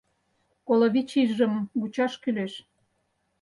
Коло 0.67 0.87
вич 0.93 1.11
ийжым 1.21 1.53
вучаш 1.79 2.13
кӱлеш. 2.21 2.53